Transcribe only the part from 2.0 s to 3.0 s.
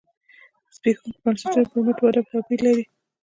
وده توپیر لري.